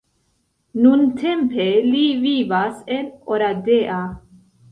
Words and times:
Nuntempe 0.85 1.67
li 1.89 2.01
vivas 2.23 2.81
en 2.97 3.13
Oradea. 3.35 4.01